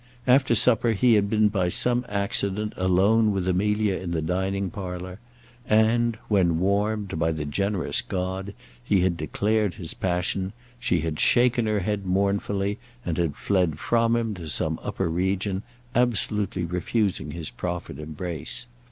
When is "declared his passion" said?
9.15-10.53